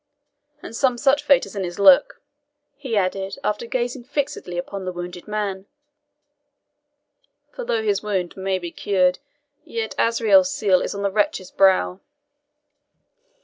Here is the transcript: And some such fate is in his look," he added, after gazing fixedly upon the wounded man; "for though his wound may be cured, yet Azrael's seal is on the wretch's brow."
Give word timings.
And 0.63 0.75
some 0.75 0.97
such 0.97 1.21
fate 1.21 1.45
is 1.45 1.55
in 1.55 1.63
his 1.63 1.77
look," 1.77 2.23
he 2.75 2.97
added, 2.97 3.37
after 3.43 3.67
gazing 3.67 4.03
fixedly 4.03 4.57
upon 4.57 4.83
the 4.83 4.91
wounded 4.91 5.27
man; 5.27 5.67
"for 7.51 7.63
though 7.63 7.83
his 7.83 8.01
wound 8.01 8.35
may 8.35 8.57
be 8.57 8.71
cured, 8.71 9.19
yet 9.63 9.93
Azrael's 9.99 10.51
seal 10.51 10.81
is 10.81 10.95
on 10.95 11.03
the 11.03 11.11
wretch's 11.11 11.51
brow." 11.51 11.99